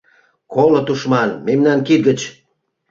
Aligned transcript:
«Коло, 0.53 0.79
тушман, 0.87 1.29
мемнан 1.45 1.79
кид 1.87 2.01
гыч 2.07 2.19